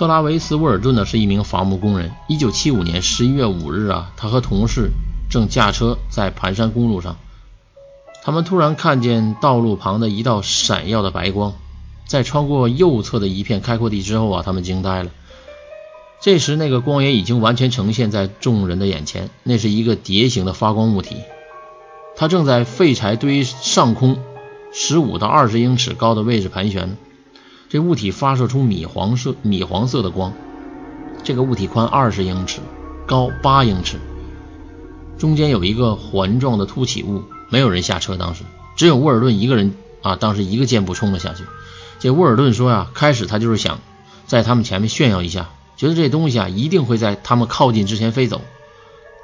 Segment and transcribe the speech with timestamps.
[0.00, 2.10] 特拉维斯·沃尔顿呢是一名伐木工人。
[2.30, 4.92] 1975年11月5日啊，他和同事
[5.28, 7.18] 正驾车在盘山公路上，
[8.22, 11.52] 他们突然看见道路旁的一道闪耀的白光，
[12.06, 15.10] 在穿过右侧的一片开阔地之后啊，他们惊呆了。
[16.22, 21.16] 这时，那个光也已经完全呈现在众人的眼前，那是一个碟形的发光物体，
[22.16, 24.18] 它正在废柴堆上空
[24.72, 26.96] 十五到二十英尺高的位置盘旋。
[27.70, 30.32] 这物体发射出米黄色、米黄色的光。
[31.22, 32.60] 这个物体宽二十英尺，
[33.06, 33.96] 高八英尺，
[35.18, 37.22] 中间有一个环状的凸起物。
[37.48, 38.42] 没有人下车，当时
[38.76, 40.16] 只有沃尔顿一个人啊。
[40.16, 41.44] 当时一个箭步冲了下去。
[42.00, 43.78] 这沃尔顿说呀，开始他就是想
[44.26, 48.40] 在他们前面炫耀一下，觉得这东西啊一定会在他们靠近之前飞走。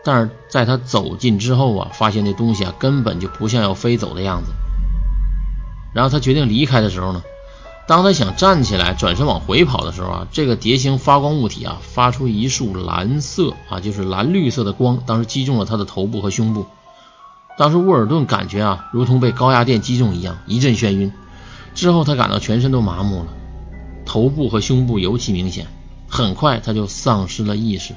[0.05, 4.53] 但是在他走近之后啊，发现那东西啊根本就不像要飞走的样子。
[5.93, 7.25] 然后他决定离开的时候呢？
[7.87, 16.67] 当他想站起来转身往回跑的时候啊，这个碟形发光物体啊发出一束蓝色啊，就是蓝绿色的光，当时击中了他的头部和胸部。
[17.57, 21.13] 当时沃尔顿感觉啊，如同被高压电击中一样，一阵眩晕。
[21.75, 23.29] 之后他感到全身都麻木了，
[24.05, 25.67] 头部和胸部尤其明显。
[26.09, 27.95] 很快他就丧失了意识，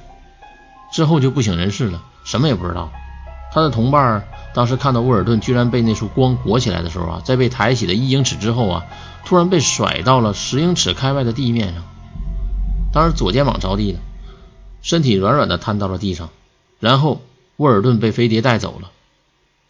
[0.93, 2.91] 之后就不省人事了，什么也不知道。
[3.51, 8.85] 他的同伴当时看到沃尔顿居然被那束光裹起来的时候啊，在被抬起的一英尺之后啊。
[9.25, 11.83] 突然被甩到了十英尺开外的地面上，
[12.91, 13.99] 当时左肩膀着地了，
[14.81, 16.29] 身体软软的瘫到了地上。
[16.79, 17.21] 然后
[17.57, 18.89] 沃尔顿被飞碟带走了，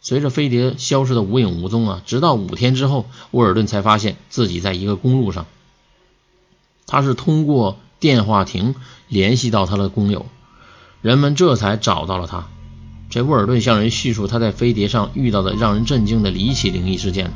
[0.00, 5.44] 随着飞碟消失的无影无踪啊，直到五天之后，沃尔顿才发现自己在一个公路上。
[6.86, 8.76] 他是通过电话亭
[9.08, 10.24] 联系到他的工友，
[11.02, 12.46] 人们这才找到了他。
[13.10, 17.32] 这沃尔顿向人叙述他在飞碟上遇到的让人震惊的离奇灵异事件，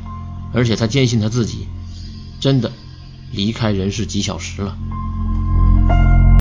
[0.53, 1.67] 而且他坚信他自己。
[2.39, 2.71] 真的
[3.31, 4.77] 离开人世几小时了。